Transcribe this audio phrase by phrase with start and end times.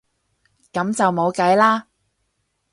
[0.73, 1.87] 噉就冇計啦